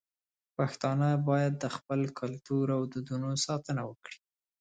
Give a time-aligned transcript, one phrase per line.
[0.57, 4.17] پښتانه بايد د خپل کلتور او دودونو ساتنه وکړي.